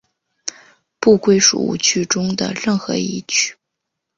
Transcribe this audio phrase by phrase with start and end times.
[0.99, 3.55] 不归属五趣中的任何一趣。